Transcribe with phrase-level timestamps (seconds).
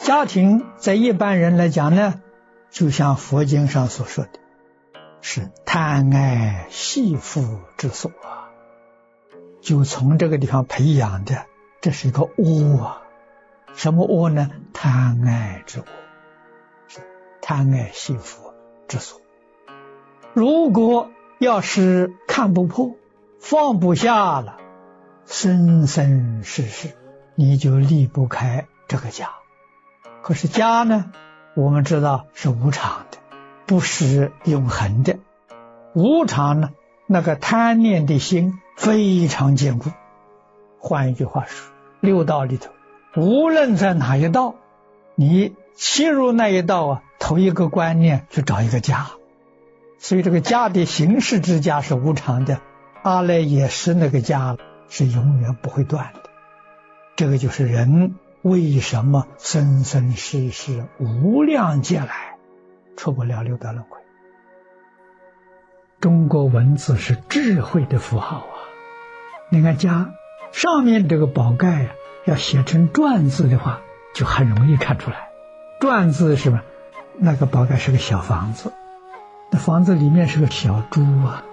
[0.00, 2.22] 家庭在一般人来讲呢，
[2.70, 4.30] 就像佛经上所说的，
[5.20, 8.48] 是贪爱惜福之所啊，
[9.60, 11.44] 就从这个地方培养的，
[11.82, 13.02] 这是一个恶啊。
[13.74, 14.50] 什么恶呢？
[14.72, 15.84] 贪爱之恶，
[16.88, 17.00] 是
[17.42, 18.54] 贪爱惜福
[18.88, 19.20] 之所。
[20.32, 22.96] 如果要是看不破、
[23.38, 24.56] 放不下了，
[25.26, 26.96] 生生世世
[27.34, 29.28] 你就离不开这个家。
[30.22, 31.12] 可是家呢，
[31.54, 33.18] 我们知道是无常的，
[33.66, 35.18] 不是永恒的。
[35.94, 36.70] 无常呢，
[37.06, 39.90] 那个贪念的心非常坚固。
[40.78, 42.70] 换一句话说，六道里头。
[43.16, 44.54] 无论在哪一道，
[45.16, 49.10] 你切入那一道啊，头一个观念去找一个家，
[49.98, 52.60] 所以这个家的形式之家是无常的，
[53.02, 54.56] 阿赖耶识那个家
[54.88, 56.30] 是永远不会断的。
[57.16, 62.36] 这个就是人为什么生生世世无量劫来
[62.96, 63.98] 出不了六道轮回。
[66.00, 68.56] 中国文字是智慧的符号啊！
[69.50, 70.12] 你看家
[70.52, 71.90] 上面这个宝盖呀。
[72.26, 73.80] 要写成篆字的话，
[74.14, 75.30] 就很容易看出来。
[75.80, 76.62] 篆字是吧？
[77.16, 78.74] 那个宝盖是个小房子，
[79.50, 81.44] 那房子里面是个小猪啊，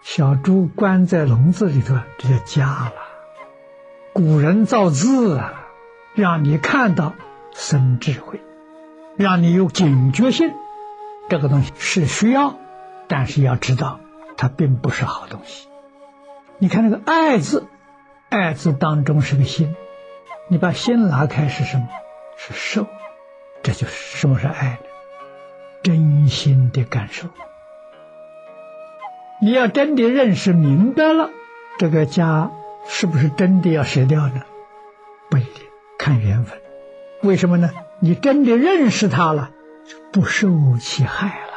[0.00, 2.92] 小猪关在笼子里头，这叫家了。
[4.12, 5.59] 古人造字啊，
[6.14, 7.14] 让你看到
[7.52, 8.40] 生智慧，
[9.16, 10.52] 让你有警觉性。
[11.28, 12.56] 这个东西是需要，
[13.08, 14.00] 但是要知道
[14.36, 15.68] 它并不是好东西。
[16.58, 17.66] 你看那个爱字。
[18.28, 19.74] 爱字当中是个心，
[20.46, 21.88] 你把心拿开是什么？
[22.36, 22.86] 是受，
[23.64, 24.78] 这就是什么是爱呢？
[25.82, 27.26] 真心的感受。
[29.42, 31.30] 你要真的认识明白了，
[31.80, 32.52] 这个家
[32.86, 34.42] 是不是真的要舍掉呢？
[35.28, 35.64] 不一定，
[36.00, 36.58] 看缘分。
[37.22, 37.70] 为什么呢？
[38.00, 39.50] 你真的认识他了，
[40.10, 40.48] 不受
[40.80, 41.52] 其害了。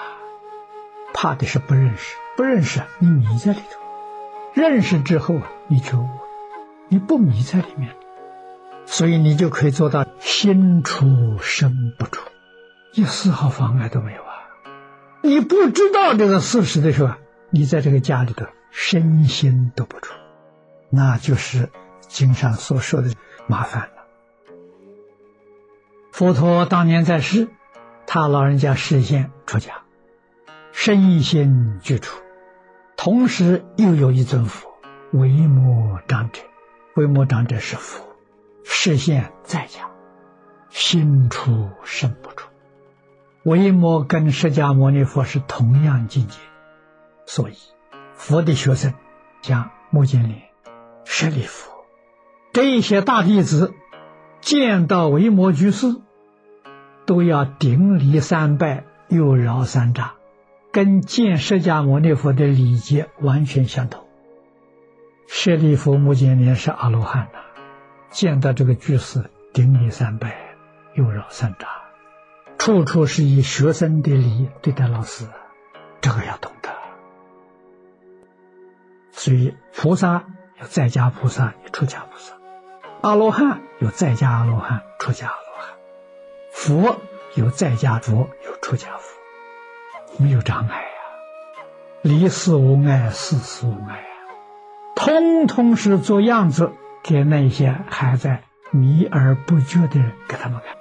[1.14, 3.80] 怕的是不认识，不认识你迷在里头，
[4.54, 6.06] 认识之后啊，你觉悟。
[6.90, 7.96] 你不迷在里面，
[8.86, 12.22] 所以你就可以做到心出身不出，
[12.94, 14.44] 一丝毫妨碍都没有啊！
[15.22, 17.16] 你不知道这个事实的时候，
[17.50, 20.14] 你在这个家里头身心都不出，
[20.90, 21.70] 那就是
[22.02, 23.10] 经上所说的
[23.48, 23.90] 麻烦。
[26.24, 27.50] 佛陀当年在世，
[28.08, 29.82] 他老人家实现出家，
[30.72, 32.18] 身心俱出，
[32.96, 34.72] 同时又有一尊佛
[35.12, 36.40] 为摩长者。
[36.96, 38.06] 为摩长者是佛，
[38.64, 39.90] 视现在家，
[40.70, 42.48] 心出身不出。
[43.44, 46.38] 为摩跟释迦牟尼佛是同样境界，
[47.26, 47.58] 所以
[48.14, 48.94] 佛的学生
[49.42, 50.42] 像目犍连、
[51.04, 51.70] 舍利弗
[52.54, 53.74] 这些大弟子，
[54.40, 55.98] 见到维摩居士，
[57.06, 60.12] 都要顶礼三拜，又绕三匝，
[60.72, 64.04] 跟见释迦牟尼佛的礼节完全相同。
[65.28, 67.40] 舍利弗、目犍连是阿罗汉呐，
[68.10, 70.36] 见到这个居士，顶礼三拜，
[70.94, 71.66] 又绕三匝，
[72.58, 75.26] 处处是以学生的礼对待老师，
[76.02, 76.70] 这个要懂得。
[79.12, 80.26] 所以，菩萨
[80.60, 82.34] 有在家菩萨，有出家菩萨；
[83.02, 85.28] 阿罗汉有在家阿罗汉，出家；
[86.64, 87.02] 佛
[87.36, 90.88] 有在家佛，有出家佛，没有障碍呀，
[92.02, 94.06] 离世无碍，世事无碍。
[94.96, 96.72] 通通是做样子
[97.04, 100.78] 给那些还在迷而不觉的人给他们看，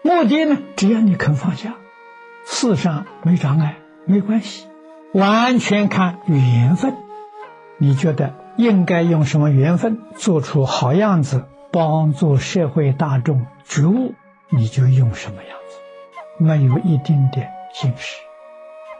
[0.00, 1.74] 目的呢，只要你肯放下，
[2.46, 3.76] 世上没障碍，
[4.06, 4.66] 没关系，
[5.12, 6.96] 完全看缘分。
[7.76, 14.14] 你觉得应该用什么缘分做出好样子，帮助社会大众觉悟，
[14.48, 15.78] 你就用什么样子，
[16.38, 17.42] 没有一定的
[17.72, 18.20] 形式。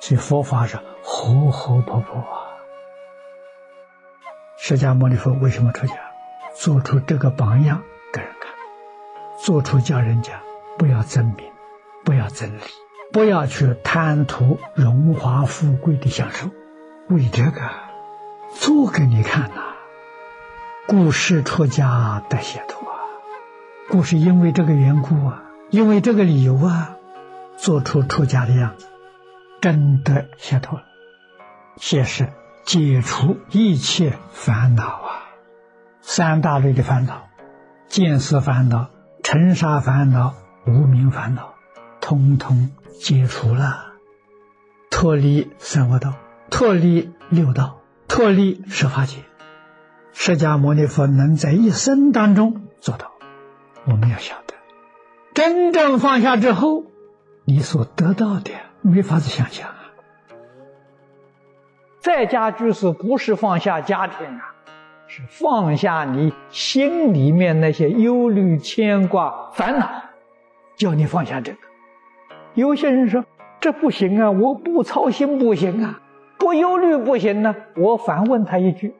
[0.00, 2.48] 所以佛法是活活泼泼啊。
[4.58, 5.94] 释迦牟尼佛为什么出家？
[6.56, 7.82] 做出这个榜样
[8.12, 8.52] 给人看，
[9.42, 10.40] 做出叫人家
[10.78, 11.50] 不要争名，
[12.04, 12.62] 不要争利，
[13.12, 16.48] 不要去贪图荣华富贵的享受，
[17.08, 17.70] 为这个
[18.52, 19.74] 做给你看呐。
[20.86, 22.83] 故事出家得解脱，
[23.90, 26.96] 故事因为这个缘故啊，因为这个理由啊，
[27.56, 28.86] 做出出家的样子，
[29.60, 30.84] 真的解脱了，
[31.76, 32.28] 解释。
[32.64, 35.28] 解除一切烦恼啊，
[36.00, 37.28] 三大类的烦恼：
[37.88, 38.88] 见色烦恼、
[39.22, 40.34] 尘沙烦恼、
[40.66, 41.52] 无名烦恼，
[42.00, 43.84] 通通解除了，
[44.90, 46.14] 脱离三恶道，
[46.48, 49.18] 脱离六道，脱离十法界。
[50.14, 53.12] 释迦牟尼佛能在一生当中做到，
[53.86, 54.54] 我们要晓得，
[55.34, 56.84] 真正放下之后，
[57.44, 58.50] 你所得到的
[58.80, 59.92] 没法子想象啊！
[62.00, 64.54] 在家居士不是放下家庭啊，
[65.06, 69.90] 是放下你心里面那些忧虑、牵挂、烦恼，
[70.76, 71.58] 叫你放下这个。
[72.54, 73.24] 有些人说
[73.60, 76.00] 这不行啊，我不操心不行啊，
[76.38, 77.54] 不忧虑不行呢。
[77.76, 78.94] 我反问他一句：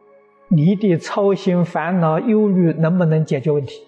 [0.49, 3.87] 你的操心、烦恼、忧虑能不能解决问题？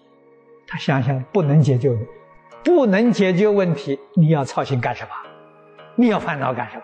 [0.67, 1.97] 他想想不能解决。
[2.65, 5.11] 不能解决问题，你要操心干什么？
[5.95, 6.83] 你要烦恼干什么？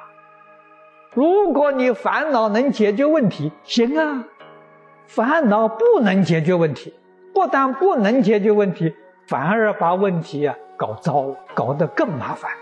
[1.12, 4.25] 如果你烦恼能解决问题，行啊。
[5.06, 6.94] 烦恼不能解决问题，
[7.34, 8.94] 不但不能解决问题，
[9.26, 12.52] 反而把问题啊搞糟，搞得更麻烦。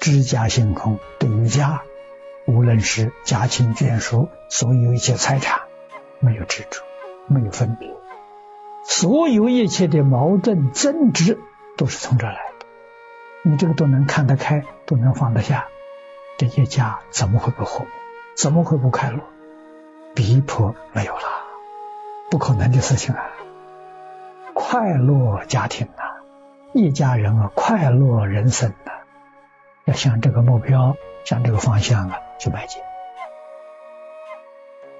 [0.00, 1.82] 知家性空，对家，
[2.46, 5.60] 无论是家亲眷属，所有一切财产，
[6.18, 6.82] 没有执着，
[7.26, 7.88] 没有分别。
[8.88, 11.38] 所有一切的矛盾争执
[11.76, 12.66] 都是从这来的，
[13.42, 15.66] 你这个都能看得开，都能放得下，
[16.38, 17.86] 这一家怎么会不和睦？
[18.34, 19.20] 怎么会不快乐？
[20.14, 21.20] 逼迫没有了，
[22.30, 23.30] 不可能的事情啊！
[24.54, 26.24] 快乐家庭啊，
[26.72, 29.04] 一家人啊，快乐人生啊，
[29.84, 32.80] 要向这个目标，向这个方向啊去迈进。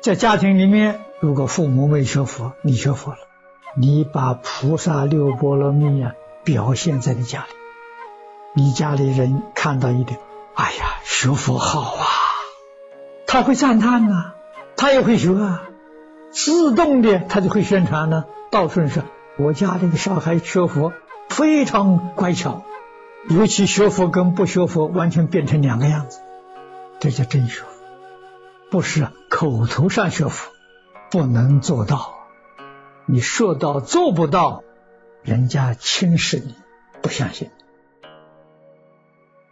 [0.03, 3.28] 在家庭里面，如果父母没学佛，你学佛了。
[3.81, 10.19] 你把菩萨六波罗蜜啊表现在你家里，你家里人看到一点，
[10.55, 12.05] 哎呀，学佛好啊，
[13.29, 14.33] 他会赞叹呐，
[14.77, 15.63] 他也会学啊，
[16.33, 18.25] 自动的他就会宣传呢。
[18.51, 19.05] 到处说
[19.37, 20.93] 我家这个小孩学佛
[21.29, 22.65] 非常乖巧，
[23.29, 26.19] 尤其学佛跟不学佛完全变成两个样子，
[26.99, 27.63] 这叫真学，
[28.73, 30.51] 不是口头上学佛，
[31.13, 32.18] 不能做到。
[33.11, 34.63] 你说到做不到，
[35.23, 36.55] 人家轻视你，
[37.01, 37.49] 不相信。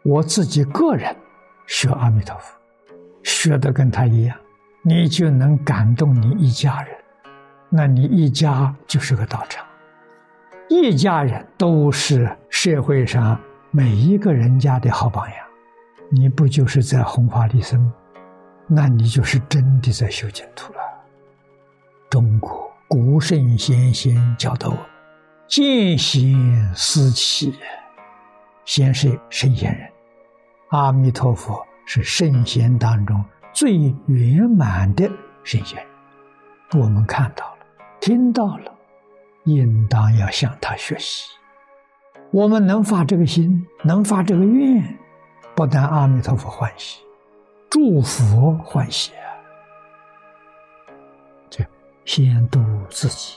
[0.04, 1.16] 我自己个人
[1.66, 2.54] 学阿弥陀佛，
[3.22, 4.36] 学的跟他一样，
[4.82, 6.94] 你就能感动你一家人，
[7.70, 9.64] 那你一家就是个道场，
[10.68, 15.38] 一家人都是社会上每一个人家的好榜样，
[16.10, 17.90] 你不就是在弘法利生？
[18.66, 20.80] 那你就是真的在修净土了。
[22.10, 22.65] 中国。
[22.88, 24.78] 古圣先贤教导我，
[25.48, 27.52] 见贤思齐。
[28.64, 29.90] 先是圣贤人，
[30.68, 35.10] 阿弥陀佛是圣贤当中最圆满的
[35.42, 35.84] 圣贤。
[36.74, 37.66] 我们看到了，
[38.00, 38.72] 听到了，
[39.44, 41.28] 应当要向他学习。
[42.30, 44.96] 我们能发这个心，能发这个愿，
[45.56, 47.00] 不但阿弥陀佛欢喜，
[47.68, 49.10] 诸佛欢喜。
[52.06, 53.34] 先度自己，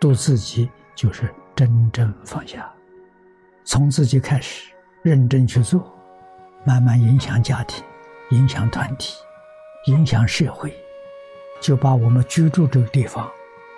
[0.00, 2.72] 度自己就是真正放下，
[3.62, 5.92] 从自己开始认真去做，
[6.64, 7.84] 慢慢影响家庭，
[8.30, 9.18] 影响团体，
[9.84, 10.74] 影响社会，
[11.60, 13.30] 就把我们居住这个地方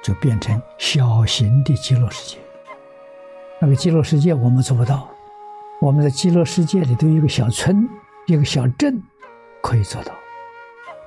[0.04, 2.38] 就变成小型的极乐世界。
[3.58, 5.10] 那个极乐世界我们做不到，
[5.80, 7.88] 我们在极乐世界里头一个小村、
[8.28, 9.02] 一个小镇
[9.60, 10.12] 可以做到，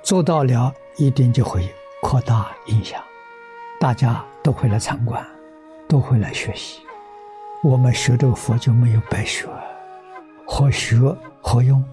[0.04, 1.74] 做到了一定就会。
[2.02, 3.04] 扩大影响，
[3.80, 5.26] 大家都会来参观，
[5.88, 6.82] 都会来学习。
[7.64, 9.48] 我们学这个佛就没有白学，
[10.48, 10.98] 好学
[11.42, 11.84] 好用？